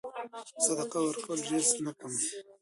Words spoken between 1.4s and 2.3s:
رزق نه کموي.